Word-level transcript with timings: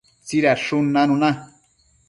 tsidadshun 0.25 0.85
nanuna 0.97 1.29